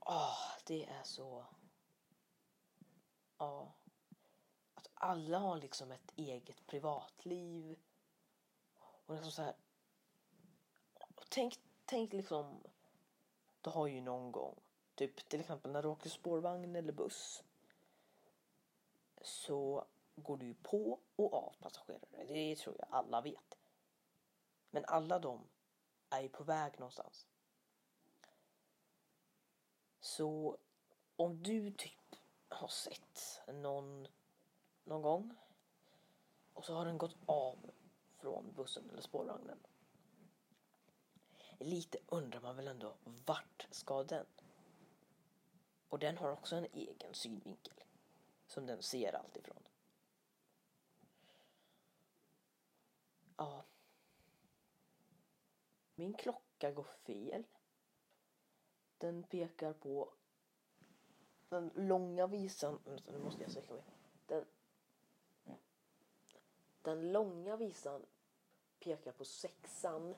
Åh, 0.00 0.38
det 0.66 0.84
är 0.84 1.02
så... 1.02 1.46
Ja. 3.38 3.74
Att 4.74 4.90
alla 4.94 5.38
har 5.38 5.56
liksom 5.56 5.92
ett 5.92 6.12
eget 6.16 6.66
privatliv. 6.66 7.78
Och 9.06 9.14
liksom 9.14 9.32
så 9.32 9.42
här... 9.42 9.54
och 11.14 11.26
Tänk, 11.30 11.58
tänk 11.84 12.12
liksom... 12.12 12.62
Du 13.68 13.72
har 13.72 13.86
ju 13.86 14.00
någon 14.00 14.32
gång, 14.32 14.60
typ 14.94 15.28
till 15.28 15.40
exempel 15.40 15.72
när 15.72 15.82
du 15.82 15.88
åker 15.88 16.10
spårvagn 16.10 16.76
eller 16.76 16.92
buss. 16.92 17.44
Så 19.22 19.84
går 20.16 20.36
du 20.36 20.54
på 20.54 20.98
och 21.16 21.34
av 21.34 21.54
passagerare. 21.60 22.24
Det 22.28 22.56
tror 22.56 22.76
jag 22.78 22.88
alla 22.90 23.20
vet. 23.20 23.58
Men 24.70 24.84
alla 24.84 25.18
de 25.18 25.44
är 26.10 26.20
ju 26.20 26.28
på 26.28 26.44
väg 26.44 26.80
någonstans. 26.80 27.26
Så 30.00 30.58
om 31.16 31.42
du 31.42 31.70
typ 31.70 32.16
har 32.48 32.68
sett 32.68 33.40
någon 33.46 34.08
någon 34.84 35.02
gång 35.02 35.34
och 36.54 36.64
så 36.64 36.74
har 36.74 36.84
den 36.84 36.98
gått 36.98 37.16
av 37.26 37.70
från 38.16 38.52
bussen 38.56 38.90
eller 38.90 39.02
spårvagnen. 39.02 39.58
Lite 41.58 41.98
undrar 42.06 42.40
man 42.40 42.56
väl 42.56 42.68
ändå, 42.68 42.94
vart 43.26 43.66
ska 43.70 44.04
den? 44.04 44.26
Och 45.88 45.98
den 45.98 46.18
har 46.18 46.30
också 46.30 46.56
en 46.56 46.66
egen 46.72 47.14
synvinkel 47.14 47.74
som 48.46 48.66
den 48.66 48.82
ser 48.82 49.12
allt 49.12 49.36
ifrån. 49.36 49.62
Ja. 53.36 53.64
Min 55.94 56.14
klocka 56.14 56.70
går 56.70 56.86
fel. 57.04 57.46
Den 58.98 59.22
pekar 59.22 59.72
på 59.72 60.12
den 61.48 61.70
långa 61.74 62.26
visan. 62.26 62.78
Nu 63.06 63.18
måste 63.18 63.42
jag 63.42 63.50
sträcka 63.50 63.74
mig. 63.74 63.82
Den, 64.26 64.44
den 66.82 67.12
långa 67.12 67.56
visan 67.56 68.06
pekar 68.78 69.12
på 69.12 69.24
sexan. 69.24 70.14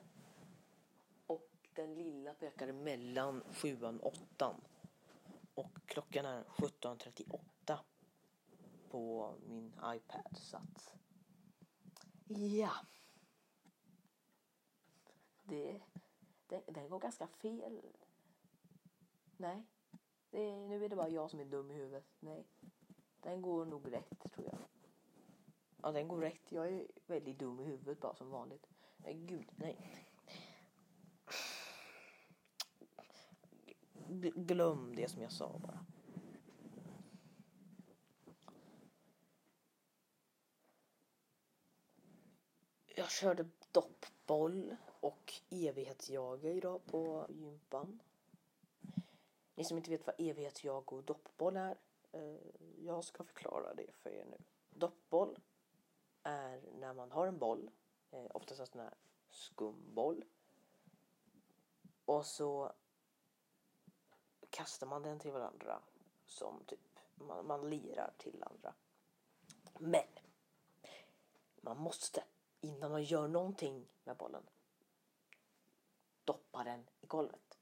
Den 1.81 1.95
lilla 1.95 2.33
pekar 2.33 2.71
mellan 2.71 3.43
sjuan 3.53 3.99
och 3.99 4.13
åttan. 4.13 4.61
Och 5.53 5.77
klockan 5.85 6.25
är 6.25 6.43
17.38 6.43 7.77
på 8.89 9.33
min 9.47 9.73
iPad. 9.85 10.37
Så 10.37 10.57
att... 10.57 10.95
Ja. 12.27 12.71
Det, 15.43 15.81
den, 16.47 16.61
den 16.67 16.89
går 16.89 16.99
ganska 16.99 17.27
fel. 17.27 17.81
Nej. 19.37 19.63
Det, 20.29 20.55
nu 20.55 20.85
är 20.85 20.89
det 20.89 20.95
bara 20.95 21.09
jag 21.09 21.29
som 21.29 21.39
är 21.39 21.45
dum 21.45 21.71
i 21.71 21.73
huvudet. 21.73 22.05
Nej. 22.19 22.47
Den 23.19 23.41
går 23.41 23.65
nog 23.65 23.93
rätt 23.93 24.31
tror 24.33 24.47
jag. 24.47 24.59
Ja, 25.81 25.91
den 25.91 26.07
går 26.07 26.21
rätt. 26.21 26.51
Jag 26.51 26.67
är 26.67 26.87
väldigt 27.05 27.39
dum 27.39 27.59
i 27.59 27.63
huvudet 27.63 27.99
bara 27.99 28.15
som 28.15 28.29
vanligt. 28.29 28.67
Nej, 28.97 29.13
gud, 29.13 29.51
nej. 29.55 30.07
Glöm 34.19 34.95
det 34.95 35.11
som 35.11 35.21
jag 35.21 35.31
sa 35.31 35.59
bara. 35.59 35.85
Jag 42.95 43.11
körde 43.11 43.45
doppboll 43.71 44.75
och 44.99 45.33
evighetsjaga 45.49 46.51
idag 46.51 46.85
på 46.85 47.25
gympan. 47.29 47.99
Ni 49.55 49.63
som 49.63 49.77
inte 49.77 49.91
vet 49.91 50.07
vad 50.07 50.15
evighetsjag 50.17 50.93
och 50.93 51.03
doppboll 51.03 51.57
är, 51.57 51.77
eh, 52.11 52.37
jag 52.77 53.03
ska 53.03 53.23
förklara 53.23 53.73
det 53.73 53.91
för 53.93 54.09
er 54.09 54.25
nu. 54.25 54.37
Doppboll 54.69 55.39
är 56.23 56.61
när 56.79 56.93
man 56.93 57.11
har 57.11 57.27
en 57.27 57.37
boll, 57.37 57.69
eh, 58.11 58.27
oftast 58.33 58.59
en 58.59 58.67
sån 58.67 58.81
här 58.81 58.93
skumboll. 59.29 60.23
Och 62.05 62.25
så 62.25 62.73
kastar 64.51 64.87
man 64.87 65.01
den 65.01 65.19
till 65.19 65.31
varandra 65.31 65.81
som 66.25 66.63
typ 66.65 66.99
man, 67.15 67.47
man 67.47 67.69
lirar 67.69 68.13
till 68.17 68.43
andra. 68.43 68.73
Men 69.79 70.07
man 71.61 71.77
måste 71.77 72.23
innan 72.61 72.91
man 72.91 73.03
gör 73.03 73.27
någonting 73.27 73.87
med 74.03 74.17
bollen 74.17 74.43
doppa 76.25 76.63
den 76.63 76.87
i 77.01 77.05
golvet. 77.05 77.57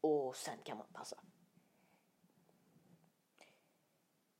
Och 0.00 0.36
sen 0.36 0.58
kan 0.62 0.78
man 0.78 0.86
passa. 0.92 1.20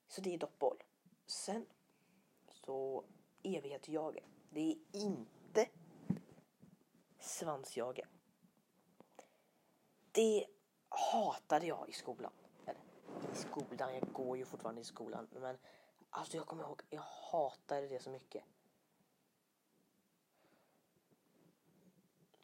Så 0.07 0.21
det 0.21 0.35
är 0.35 0.39
doppboll. 0.39 0.83
Sen 1.27 1.67
så 2.49 3.05
evighetsjage. 3.43 4.25
Det 4.51 4.61
är 4.61 4.77
inte 4.93 5.69
svansjage. 7.19 8.05
Det 10.15 10.47
hatade 10.89 11.67
jag 11.67 11.89
i 11.89 11.93
skolan. 11.93 12.33
Eller 12.67 12.81
i 13.33 13.37
skolan, 13.37 13.95
jag 13.95 14.13
går 14.13 14.37
ju 14.37 14.45
fortfarande 14.45 14.81
i 14.81 14.85
skolan. 14.85 15.29
Men 15.33 15.59
alltså 16.11 16.37
jag 16.37 16.47
kommer 16.47 16.65
ihåg, 16.65 16.83
jag 16.91 17.03
hatade 17.03 17.89
det 17.89 18.03
så 18.03 18.11
mycket. 18.11 18.45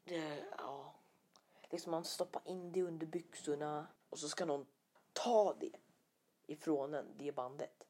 Det, 0.05 0.45
ja. 0.59 0.95
Liksom 1.71 1.91
man 1.91 2.05
stoppar 2.05 2.43
in 2.45 2.73
det 2.73 2.83
under 2.83 3.07
byxorna 3.07 3.87
och 4.09 4.19
så 4.19 4.29
ska 4.29 4.45
någon 4.45 4.67
ta 5.13 5.55
det 5.55 5.73
ifrån 6.47 6.95
en, 6.95 7.17
det 7.17 7.33
bandet. 7.33 7.87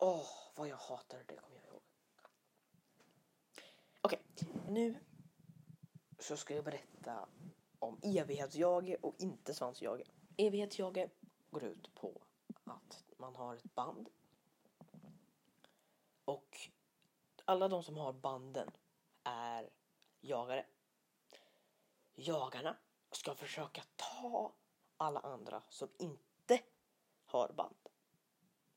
Åh, 0.00 0.30
vad 0.54 0.68
jag 0.68 0.76
hatade 0.76 1.22
det 1.26 1.36
kommer 1.36 1.56
jag 1.56 1.64
ihåg. 1.64 1.82
Okej, 4.00 4.22
nu 4.68 4.98
så 6.18 6.36
ska 6.36 6.54
jag 6.54 6.64
berätta 6.64 7.28
om 7.78 8.00
evighetsjage 8.02 8.96
och 9.02 9.14
inte 9.18 9.54
svansjage. 9.54 10.02
Evighetsjage 10.36 11.08
går 11.50 11.64
ut 11.64 11.94
på 11.94 12.22
att 12.64 13.02
man 13.16 13.34
har 13.34 13.56
ett 13.56 13.74
band 13.74 14.08
och 16.24 16.58
alla 17.44 17.68
de 17.68 17.82
som 17.82 17.96
har 17.96 18.12
banden 18.12 18.70
är 19.24 19.70
jagare. 20.20 20.66
Jagarna 22.14 22.76
ska 23.10 23.34
försöka 23.34 23.82
ta 23.96 24.52
alla 24.96 25.20
andra 25.20 25.62
som 25.68 25.88
inte 25.98 26.62
har 27.26 27.52
band. 27.52 27.88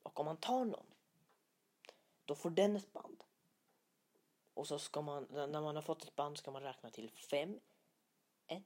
Och 0.03 0.19
om 0.19 0.25
man 0.25 0.37
tar 0.37 0.65
någon, 0.65 0.85
då 2.25 2.35
får 2.35 2.49
den 2.49 2.75
ett 2.75 2.93
band. 2.93 3.23
Och 4.53 4.67
så 4.67 4.79
ska 4.79 5.01
man, 5.01 5.27
när 5.31 5.61
man 5.61 5.75
har 5.75 5.83
fått 5.83 6.03
ett 6.03 6.15
band 6.15 6.37
ska 6.37 6.51
man 6.51 6.63
räkna 6.63 6.89
till 6.89 7.11
fem. 7.11 7.59
En, 8.47 8.63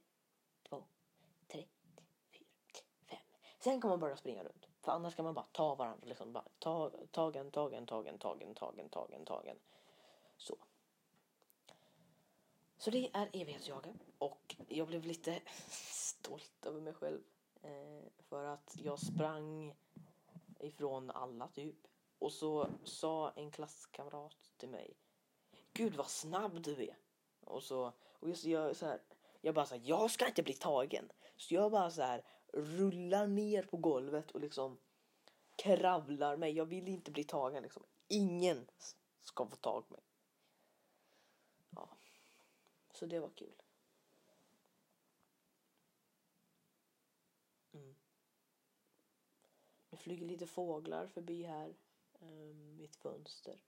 två, 0.68 0.84
tre, 1.46 1.66
fyra, 2.32 2.46
fem. 3.08 3.18
Sen 3.66 3.80
kan 3.80 3.90
man 3.90 4.00
börja 4.00 4.16
springa 4.16 4.44
runt. 4.44 4.68
För 4.80 4.92
annars 4.92 5.14
kan 5.14 5.24
man 5.24 5.34
bara 5.34 5.46
ta 5.52 5.74
varandra. 5.74 6.06
Liksom 6.06 6.32
bara 6.32 6.44
ta, 6.58 6.90
tagen, 7.10 7.50
tagen, 7.50 7.86
tagen, 7.86 8.18
tagen, 8.18 8.54
tagen, 8.54 8.88
tagen, 8.88 9.24
tagen. 9.24 9.56
Så. 10.36 10.56
Så 12.78 12.90
det 12.90 13.10
är 13.12 13.30
evighetsjaget. 13.32 13.94
Och 14.18 14.56
jag 14.68 14.86
blev 14.86 15.04
lite 15.04 15.40
stolt 15.90 16.66
över 16.66 16.80
mig 16.80 16.94
själv. 16.94 17.20
Eh, 17.62 18.02
för 18.18 18.44
att 18.44 18.76
jag 18.76 18.98
sprang 18.98 19.74
ifrån 20.58 21.10
alla 21.10 21.48
typ. 21.48 21.76
Och 22.18 22.32
så 22.32 22.68
sa 22.84 23.30
en 23.30 23.50
klasskamrat 23.50 24.52
till 24.56 24.68
mig. 24.68 24.94
Gud 25.72 25.94
vad 25.94 26.10
snabb 26.10 26.62
du 26.62 26.82
är. 26.82 26.96
Och 27.44 27.62
så, 27.62 27.92
och 28.02 28.28
just 28.28 28.44
jag 28.44 28.76
så 28.76 28.86
här. 28.86 29.02
Jag 29.40 29.54
bara 29.54 29.66
så 29.66 29.74
här, 29.74 29.82
jag 29.84 30.10
ska 30.10 30.26
inte 30.26 30.42
bli 30.42 30.54
tagen. 30.54 31.12
Så 31.36 31.54
jag 31.54 31.70
bara 31.70 31.90
så 31.90 32.02
här 32.02 32.22
rullar 32.56 33.26
ner 33.26 33.62
på 33.62 33.76
golvet 33.76 34.30
och 34.30 34.40
liksom 34.40 34.78
kravlar 35.56 36.36
mig. 36.36 36.52
Jag 36.52 36.66
vill 36.66 36.88
inte 36.88 37.10
bli 37.10 37.24
tagen 37.24 37.62
liksom. 37.62 37.82
Ingen 38.08 38.66
ska 39.22 39.46
få 39.46 39.56
tag 39.56 39.88
på 39.88 39.94
mig. 39.94 40.02
Ja. 41.70 41.88
Så 42.92 43.06
det 43.06 43.20
var 43.20 43.30
kul. 43.30 43.62
Mm. 47.72 47.94
Det 49.90 49.96
flyger 49.96 50.26
lite 50.26 50.46
fåglar 50.46 51.06
förbi 51.06 51.42
här. 51.42 51.74
Um, 52.20 52.76
mitt 52.76 52.96
fönster. 52.96 53.62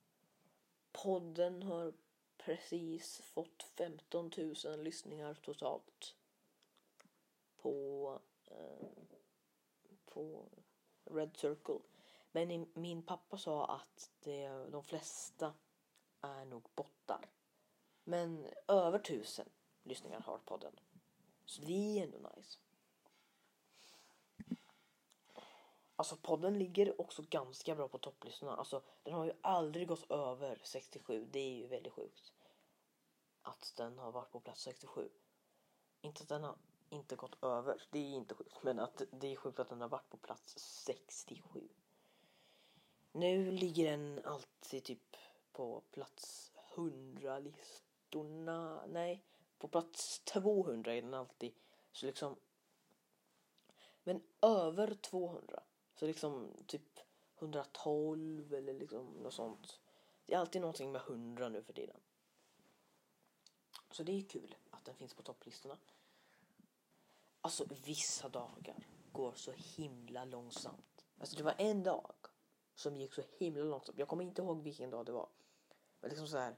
Podden 0.92 1.62
har 1.62 1.92
precis 2.37 3.20
fått 3.20 3.62
15 3.62 4.31
000 4.64 4.83
lyssningar 4.85 5.35
totalt. 5.35 6.14
På, 7.57 8.20
Eh, 8.51 8.89
på 10.05 10.49
Red 11.05 11.37
Circle. 11.37 11.79
Men 12.33 12.67
min 12.75 13.03
pappa 13.03 13.39
sa 13.39 13.67
att 13.67 14.11
det, 14.21 14.49
de 14.49 14.85
flesta 14.85 15.55
är 16.21 16.45
nog 16.45 16.69
bottar. 16.75 17.31
Men 18.05 18.47
över 18.69 18.99
tusen 18.99 19.49
lyssningar 19.83 20.21
har 20.21 20.39
podden. 20.39 20.81
Så 21.45 21.63
det 21.63 21.99
är 21.99 22.05
ändå 22.05 22.19
nice. 22.19 22.59
Alltså 25.97 26.17
podden 26.17 26.59
ligger 26.59 27.01
också 27.01 27.23
ganska 27.31 27.75
bra 27.75 27.89
på 27.89 27.99
topplistorna. 27.99 28.57
Alltså 28.57 28.83
den 29.03 29.15
har 29.15 29.25
ju 29.25 29.33
aldrig 29.41 29.89
gått 29.89 30.11
över 30.11 30.61
67. 30.65 31.29
Det 31.33 31.39
är 31.39 31.55
ju 31.55 31.67
väldigt 31.67 31.93
sjukt. 31.93 32.33
Att 33.43 33.73
den 33.77 33.99
har 33.99 34.13
varit 34.13 34.31
på 34.31 34.41
plats 34.41 34.63
67. 34.63 35.11
Inte 36.01 36.23
att 36.23 36.29
den 36.29 36.45
har 36.45 36.57
inte 36.90 37.16
gått 37.16 37.44
över. 37.44 37.83
Det 37.90 37.98
är 37.98 38.14
inte 38.14 38.35
sjukt. 38.35 38.62
Men 38.62 38.79
att 38.79 39.03
det 39.11 39.33
är 39.33 39.37
sjukt 39.37 39.59
att 39.59 39.68
den 39.68 39.81
har 39.81 39.88
varit 39.88 40.11
på 40.11 40.16
plats 40.16 40.55
67. 40.59 41.68
Nu 43.12 43.51
ligger 43.51 43.90
den 43.90 44.20
alltid 44.24 44.85
typ 44.85 45.16
på 45.53 45.81
plats 45.90 46.53
100 46.74 47.38
listorna. 47.38 48.87
Nej, 48.87 49.24
på 49.59 49.68
plats 49.68 50.20
200 50.20 50.94
är 50.94 51.03
den 51.03 51.14
alltid. 51.14 51.55
Så 51.92 52.07
liksom. 52.07 52.37
Men 54.03 54.22
över 54.42 54.94
200. 54.94 55.62
Så 55.94 56.07
liksom 56.07 56.53
typ 56.66 57.01
112 57.38 58.55
eller 58.55 58.74
liksom 58.74 59.07
något 59.07 59.35
sånt. 59.35 59.81
Det 60.27 60.35
är 60.35 60.38
alltid 60.38 60.61
någonting 60.61 60.92
med 60.92 61.01
100 61.01 61.48
nu 61.48 61.62
för 61.62 61.72
tiden. 61.72 62.01
Så 63.90 64.03
det 64.03 64.12
är 64.12 64.22
kul 64.22 64.57
att 64.70 64.85
den 64.85 64.94
finns 64.94 65.14
på 65.14 65.22
topplistorna. 65.22 65.79
Alltså 67.40 67.66
vissa 67.85 68.29
dagar 68.29 68.87
går 69.12 69.33
så 69.33 69.53
himla 69.53 70.24
långsamt. 70.24 71.07
Alltså 71.18 71.37
det 71.37 71.42
var 71.42 71.55
en 71.59 71.83
dag 71.83 72.14
som 72.74 72.96
gick 72.96 73.14
så 73.14 73.22
himla 73.38 73.64
långsamt. 73.64 73.98
Jag 73.98 74.09
kommer 74.09 74.24
inte 74.24 74.42
ihåg 74.42 74.62
vilken 74.62 74.90
dag 74.90 75.07
det 75.07 75.12
var. 75.12 75.29
Men 76.01 76.11
liksom 76.11 76.29
så 76.29 76.38
här. 76.38 76.57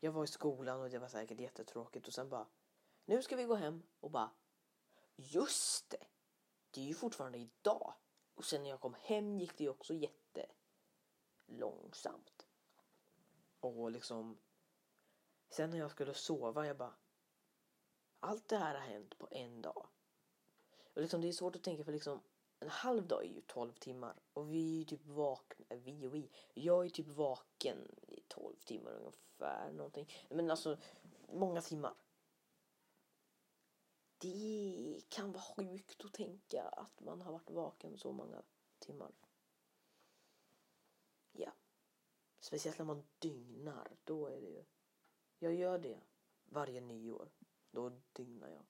Jag 0.00 0.12
var 0.12 0.24
i 0.24 0.26
skolan 0.26 0.80
och 0.80 0.90
det 0.90 0.98
var 0.98 1.08
säkert 1.08 1.40
jättetråkigt 1.40 2.06
och 2.06 2.14
sen 2.14 2.28
bara. 2.28 2.46
Nu 3.04 3.22
ska 3.22 3.36
vi 3.36 3.44
gå 3.44 3.54
hem 3.54 3.82
och 4.00 4.10
bara. 4.10 4.30
Just 5.16 5.90
det. 5.90 6.06
Det 6.70 6.80
är 6.80 6.84
ju 6.84 6.94
fortfarande 6.94 7.38
idag. 7.38 7.94
Och 8.34 8.44
sen 8.44 8.62
när 8.62 8.70
jag 8.70 8.80
kom 8.80 8.94
hem 9.00 9.38
gick 9.38 9.58
det 9.58 9.64
ju 9.64 9.70
också 9.70 9.94
jättelångsamt. 9.94 12.46
Och 13.60 13.90
liksom. 13.90 14.38
Sen 15.48 15.70
när 15.70 15.78
jag 15.78 15.90
skulle 15.90 16.14
sova 16.14 16.66
jag 16.66 16.76
bara. 16.76 16.94
Allt 18.20 18.48
det 18.48 18.56
här 18.56 18.74
har 18.74 18.86
hänt 18.86 19.18
på 19.18 19.28
en 19.30 19.62
dag. 19.62 19.86
Och 20.96 21.02
liksom 21.02 21.20
det 21.20 21.28
är 21.28 21.32
svårt 21.32 21.56
att 21.56 21.62
tänka 21.62 21.84
för 21.84 21.92
liksom 21.92 22.20
en 22.58 22.68
halv 22.68 23.06
dag 23.06 23.24
är 23.24 23.28
ju 23.28 23.40
12 23.40 23.72
timmar 23.72 24.20
och 24.32 24.52
vi 24.52 24.74
är 24.74 24.78
ju 24.78 24.84
typ 24.84 25.06
vakna, 25.06 25.66
eh, 25.68 25.78
vi 25.78 26.06
och 26.06 26.14
vi, 26.14 26.30
jag 26.54 26.84
är 26.84 26.90
typ 26.90 27.06
vaken 27.06 27.78
i 28.08 28.20
12 28.28 28.56
timmar 28.56 28.92
ungefär 28.92 29.72
någonting. 29.72 30.08
Men 30.30 30.50
alltså 30.50 30.78
många 31.28 31.60
timmar. 31.60 31.94
Det 34.18 35.00
kan 35.08 35.32
vara 35.32 35.42
sjukt 35.42 36.04
att 36.04 36.12
tänka 36.12 36.62
att 36.62 37.00
man 37.00 37.20
har 37.20 37.32
varit 37.32 37.50
vaken 37.50 37.98
så 37.98 38.12
många 38.12 38.42
timmar. 38.78 39.12
Ja. 41.32 41.52
Speciellt 42.40 42.78
när 42.78 42.84
man 42.84 43.06
dygnar. 43.18 43.96
Då 44.04 44.26
är 44.26 44.40
det 44.40 44.50
ju. 44.50 44.64
Jag 45.38 45.54
gör 45.54 45.78
det 45.78 46.00
varje 46.44 46.80
nyår. 46.80 47.30
Då 47.70 47.92
dygnar 48.12 48.48
jag. 48.48 48.64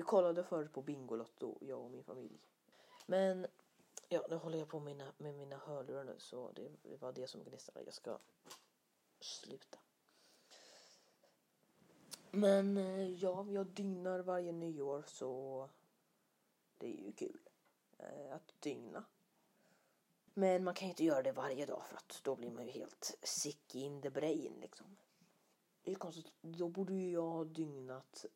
Vi 0.00 0.04
kollade 0.04 0.44
förut 0.44 0.72
på 0.72 0.82
Bingolotto, 0.82 1.58
jag 1.60 1.80
och 1.80 1.90
min 1.90 2.04
familj. 2.04 2.40
Men 3.06 3.46
ja, 4.08 4.26
nu 4.30 4.36
håller 4.36 4.58
jag 4.58 4.68
på 4.68 4.80
med 4.80 4.96
mina, 4.96 5.12
med 5.18 5.34
mina 5.34 5.56
hörlurar 5.56 6.04
nu 6.04 6.14
så 6.18 6.52
det, 6.52 6.68
det 6.82 6.96
var 6.96 7.12
det 7.12 7.26
som 7.26 7.44
gnistrade. 7.44 7.84
Jag 7.84 7.94
ska 7.94 8.18
sluta. 9.20 9.78
Men 12.30 12.76
eh, 12.76 13.08
ja, 13.08 13.46
jag 13.50 13.66
dygnar 13.66 14.20
varje 14.20 14.52
nyår 14.52 15.04
så 15.06 15.68
det 16.78 16.86
är 16.86 17.04
ju 17.04 17.12
kul 17.12 17.48
eh, 17.98 18.34
att 18.34 18.54
dygna. 18.60 19.04
Men 20.34 20.64
man 20.64 20.74
kan 20.74 20.88
ju 20.88 20.90
inte 20.90 21.04
göra 21.04 21.22
det 21.22 21.32
varje 21.32 21.66
dag 21.66 21.82
för 21.86 21.96
att 21.96 22.20
då 22.24 22.36
blir 22.36 22.50
man 22.50 22.66
ju 22.66 22.72
helt 22.72 23.18
sick 23.22 23.74
in 23.74 24.02
the 24.02 24.10
brain 24.10 24.58
liksom. 24.60 24.96
Det 25.82 25.90
är 25.90 25.94
konstigt, 25.94 26.32
då 26.40 26.68
borde 26.68 26.94
ju 26.94 27.12
jag 27.12 27.30
ha 27.30 27.44
dygnat 27.44 28.26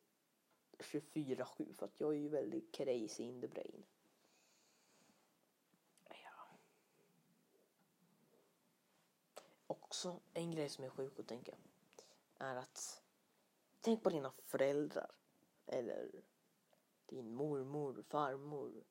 24-7 0.79 1.73
för 1.73 1.85
att 1.85 1.99
jag 1.99 2.13
är 2.13 2.17
ju 2.17 2.29
väldigt 2.29 2.71
crazy 2.71 3.23
in 3.23 3.41
the 3.41 3.47
brain. 3.47 3.85
Ja. 6.09 6.57
Också 9.67 10.19
en 10.33 10.51
grej 10.51 10.69
som 10.69 10.83
är 10.83 10.89
sjuk 10.89 11.19
att 11.19 11.27
tänka 11.27 11.55
är 12.37 12.55
att 12.55 13.01
tänk 13.81 14.03
på 14.03 14.09
dina 14.09 14.33
föräldrar 14.45 15.11
eller 15.65 16.11
din 17.05 17.33
mormor, 17.33 18.03
farmor, 18.07 18.83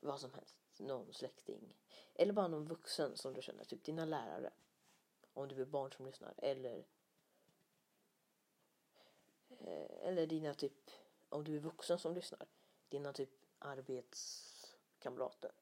vad 0.00 0.20
som 0.20 0.34
helst, 0.34 0.56
någon 0.78 1.12
släkting 1.12 1.76
eller 2.14 2.32
bara 2.32 2.48
någon 2.48 2.64
vuxen 2.64 3.16
som 3.16 3.34
du 3.34 3.42
känner, 3.42 3.64
typ 3.64 3.84
dina 3.84 4.04
lärare 4.04 4.52
om 5.32 5.48
du 5.48 5.62
är 5.62 5.66
barn 5.66 5.92
som 5.92 6.06
lyssnar 6.06 6.34
eller 6.36 6.86
Eh, 9.48 10.08
eller 10.08 10.26
dina 10.26 10.54
typ, 10.54 10.90
om 11.28 11.44
du 11.44 11.56
är 11.56 11.60
vuxen 11.60 11.98
som 11.98 12.14
lyssnar, 12.14 12.46
dina 12.88 13.12
typ 13.12 13.30
arbetskamrater. 13.58 15.52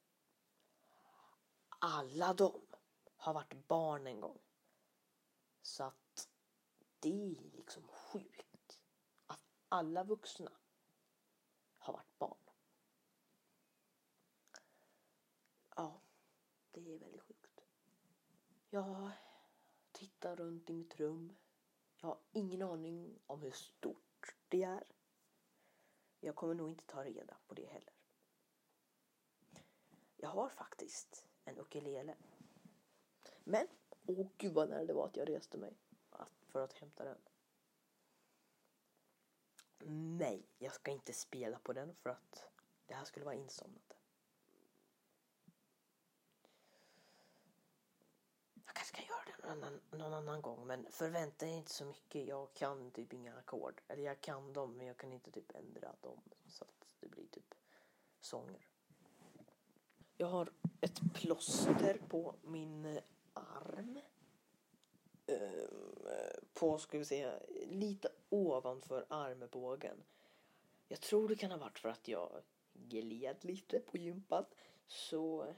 Alla 1.79 2.35
de 2.35 2.61
har 3.17 3.35
varit 3.35 3.69
barn 3.69 4.07
en 4.07 4.21
gång. 4.21 4.39
Så 5.63 5.85
att 5.85 6.29
det 7.01 7.37
är 7.37 7.57
liksom 7.57 7.89
sjukt 7.89 8.81
att 9.27 9.41
alla 9.69 10.05
vuxna 10.05 10.53
har 11.79 11.93
varit 11.93 12.19
barn. 12.19 12.39
Ja, 15.77 16.01
det 16.71 16.95
är 16.95 16.99
väldigt 16.99 17.23
sjukt. 17.23 17.65
Jag 18.71 19.11
tittar 19.93 20.37
runt 20.37 20.71
i 20.71 20.73
mitt 20.73 20.97
rum 20.97 21.37
jag 22.07 22.11
har 22.11 22.21
ingen 22.33 22.63
aning 22.63 23.19
om 23.27 23.43
hur 23.43 23.51
stort 23.51 24.37
det 24.49 24.63
är. 24.63 24.85
Jag 26.21 26.35
kommer 26.35 26.55
nog 26.55 26.69
inte 26.69 26.85
ta 26.85 27.05
reda 27.05 27.37
på 27.47 27.55
det 27.55 27.67
heller. 27.67 27.93
Jag 30.17 30.29
har 30.29 30.49
faktiskt 30.49 31.27
en 31.45 31.59
ukulele. 31.59 32.17
Men, 33.45 33.67
åh 34.07 34.29
gud 34.39 34.55
vad 34.55 34.69
nära 34.69 34.85
det 34.85 34.93
var 34.93 35.07
att 35.07 35.17
jag 35.17 35.29
reste 35.29 35.59
mig 35.59 35.77
för 36.49 36.61
att 36.61 36.73
hämta 36.73 37.05
den. 37.05 37.19
Nej, 40.19 40.47
jag 40.59 40.75
ska 40.75 40.91
inte 40.91 41.13
spela 41.13 41.59
på 41.59 41.73
den 41.73 41.95
för 41.95 42.11
att 42.11 42.51
det 42.87 42.95
här 42.95 43.05
skulle 43.05 43.25
vara 43.25 43.35
insomnat. 43.35 43.86
Jag 48.67 48.75
kanske 48.75 48.97
kan 48.97 49.05
göra 49.05 49.27
annan, 49.47 49.81
någon 49.91 50.15
annan 50.15 50.43
gång. 50.43 50.67
Men 50.67 50.87
förvänta 50.91 51.47
er 51.47 51.57
inte 51.57 51.71
så 51.71 51.85
mycket. 51.85 52.27
Jag 52.27 52.55
kan 52.55 52.91
typ 52.91 53.13
inga 53.13 53.35
ackord. 53.35 53.81
Eller 53.89 54.03
jag 54.03 54.21
kan 54.21 54.53
dem 54.53 54.77
men 54.77 54.87
jag 54.87 54.97
kan 54.97 55.13
inte 55.13 55.31
typ 55.31 55.55
ändra 55.55 55.95
dem 56.01 56.21
så 56.49 56.65
att 56.65 56.87
det 57.01 57.09
blir 57.09 57.27
typ 57.27 57.55
sånger. 58.21 58.69
Jag 60.17 60.27
har 60.27 60.49
ett 60.81 61.01
plåster 61.15 62.01
på 62.09 62.35
min 62.43 62.85
eh, 62.85 63.03
arm. 63.33 64.01
Ehm, 65.27 66.07
eh, 66.07 66.39
på, 66.55 66.79
ska 66.79 66.99
vi 66.99 67.05
säga, 67.05 67.41
lite 67.67 68.09
ovanför 68.29 69.07
armbågen. 69.09 70.03
Jag 70.89 71.01
tror 71.01 71.29
det 71.29 71.37
kan 71.37 71.51
ha 71.51 71.59
varit 71.59 71.79
för 71.79 71.89
att 71.89 72.09
jag 72.09 72.43
gled 72.73 73.45
lite 73.45 73.81
på 73.81 73.97
gympan. 73.97 74.45
Så 74.87 75.55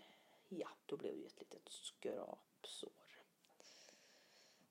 ja, 0.49 0.69
då 0.87 0.97
blev 0.97 1.17
det 1.17 1.27
ett 1.27 1.41
litet 1.41 1.69
skrapsår. 2.59 2.91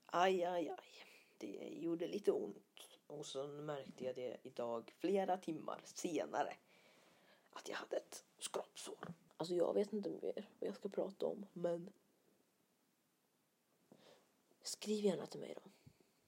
Aj, 0.06 0.44
aj, 0.44 0.68
aj. 0.68 1.04
Det 1.38 1.68
gjorde 1.68 2.06
lite 2.06 2.32
ont. 2.32 2.98
Och 3.06 3.26
så 3.26 3.48
märkte 3.48 4.04
jag 4.04 4.14
det 4.14 4.36
idag 4.42 4.94
flera 4.98 5.36
timmar 5.36 5.80
senare. 5.84 6.56
Att 7.52 7.68
jag 7.68 7.76
hade 7.76 7.96
ett 7.96 8.24
skrapsår. 8.38 9.14
Alltså 9.36 9.54
jag 9.54 9.74
vet 9.74 9.92
inte 9.92 10.10
mer 10.10 10.48
vad 10.58 10.68
jag 10.68 10.74
ska 10.74 10.88
prata 10.88 11.26
om. 11.26 11.46
Men 11.52 11.92
skriv 14.62 15.04
gärna 15.04 15.26
till 15.26 15.40
mig 15.40 15.54
då. 15.54 15.62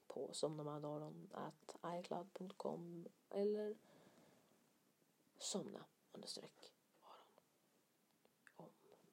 På 0.06 0.32
somnamadaron.icloud.com 0.32 3.08
eller 3.30 3.76
somna 5.38 5.84
understreck 6.12 6.72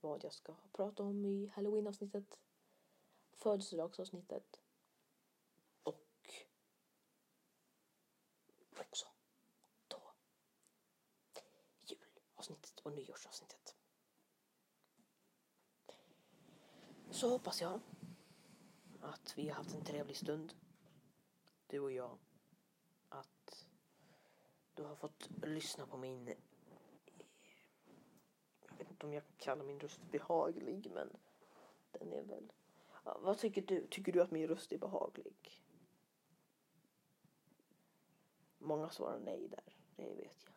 vad 0.02 0.24
jag 0.24 0.34
ska 0.34 0.56
prata 0.72 1.04
om 1.04 1.26
i 1.26 1.48
halloween-avsnittet 1.48 2.40
födelsedagsavsnittet 3.38 4.62
och 5.84 6.34
också 8.78 9.08
då 9.88 10.14
julavsnittet 11.80 12.80
och 12.80 12.94
nyårsavsnittet. 12.94 13.76
Så 17.12 17.30
hoppas 17.30 17.62
jag 17.62 17.80
att 19.02 19.38
vi 19.38 19.50
har 19.50 19.56
haft 19.56 19.76
en 19.76 19.84
trevlig 19.84 20.18
stund, 20.18 20.54
du 21.68 21.80
och 21.80 21.92
jag. 21.92 22.18
Att 23.10 23.66
du 24.74 24.84
har 24.84 24.96
fått 24.96 25.30
lyssna 25.44 25.88
på 25.88 25.98
min... 25.98 26.36
Inte 28.98 29.06
om 29.06 29.14
jag 29.14 29.24
kan 29.24 29.36
kalla 29.38 29.64
min 29.64 29.80
röst 29.80 30.02
behaglig, 30.12 30.92
men 30.94 31.10
den 31.92 32.14
är 32.14 32.24
väl 32.24 32.52
vad 33.04 33.38
tycker 33.38 33.62
du? 33.62 33.88
Tycker 33.88 34.12
du 34.12 34.22
att 34.22 34.32
min 34.32 34.48
röst 34.48 34.72
är 34.72 34.78
behaglig? 34.78 35.64
Många 38.58 38.90
svarar 38.90 39.20
nej 39.20 39.48
där, 39.48 39.64
det 39.96 40.14
vet 40.14 40.46
jag. 40.46 40.54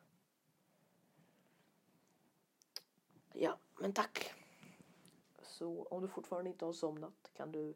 Ja, 3.42 3.58
men 3.78 3.92
tack. 3.92 4.34
Så 5.42 5.82
om 5.84 6.02
du 6.02 6.08
fortfarande 6.08 6.50
inte 6.50 6.64
har 6.64 6.72
somnat 6.72 7.30
kan 7.32 7.52
du 7.52 7.74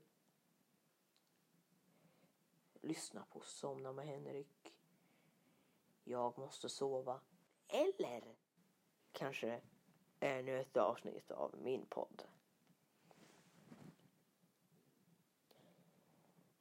lyssna 2.81 3.25
på 3.31 3.41
Somna 3.41 3.93
med 3.93 4.07
Henrik. 4.07 4.75
Jag 6.05 6.39
måste 6.39 6.69
sova. 6.69 7.21
Eller 7.69 8.37
kanske 9.13 9.61
ännu 10.25 10.61
ett 10.61 10.77
avsnitt 10.77 11.31
av 11.31 11.55
min 11.59 11.87
podd. 11.87 12.23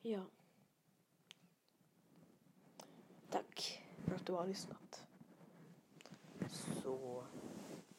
Ja. 0.02 0.26
Tack 3.30 3.84
för 4.06 4.16
att 4.16 4.26
du 4.26 4.34
har 4.34 4.48
lyssnat. 4.48 5.04
Så 6.84 7.26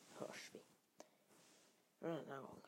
hörs 0.09 0.50
vi 0.53 0.61
en 2.00 2.11
annan 2.11 2.42
gång. 2.42 2.62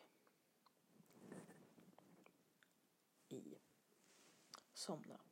I 3.29 3.59
Somna 4.73 5.26